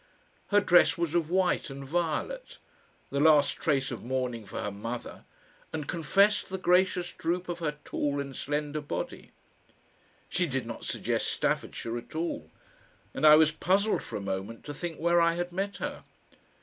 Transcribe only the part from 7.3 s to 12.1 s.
of her tall and slender body. She did not suggest Staffordshire